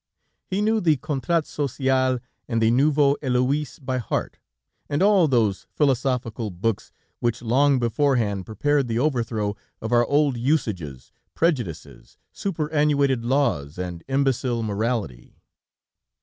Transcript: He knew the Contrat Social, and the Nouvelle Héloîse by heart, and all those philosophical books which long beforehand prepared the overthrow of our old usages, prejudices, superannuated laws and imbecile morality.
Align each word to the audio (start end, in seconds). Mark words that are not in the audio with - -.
He 0.47 0.63
knew 0.63 0.81
the 0.81 0.97
Contrat 0.97 1.45
Social, 1.45 2.17
and 2.47 2.59
the 2.59 2.71
Nouvelle 2.71 3.17
Héloîse 3.21 3.77
by 3.85 3.99
heart, 3.99 4.39
and 4.89 5.03
all 5.03 5.27
those 5.27 5.67
philosophical 5.75 6.49
books 6.49 6.91
which 7.19 7.43
long 7.43 7.77
beforehand 7.77 8.47
prepared 8.47 8.87
the 8.87 8.97
overthrow 8.97 9.55
of 9.79 9.91
our 9.91 10.07
old 10.07 10.37
usages, 10.37 11.11
prejudices, 11.35 12.17
superannuated 12.31 13.23
laws 13.23 13.77
and 13.77 14.03
imbecile 14.07 14.63
morality. 14.63 15.39